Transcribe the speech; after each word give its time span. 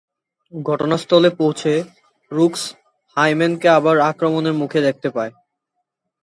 ঘটনাস্থলে 0.53 1.29
পৌঁছে, 1.29 1.83
"রুকস" 2.31 2.61
"হাইম্যানকে" 3.17 3.67
আবার 3.69 3.95
আক্রমণের 3.99 4.53
মুখে 4.53 4.79
দেখতে 4.81 5.09
পায়। 5.09 5.31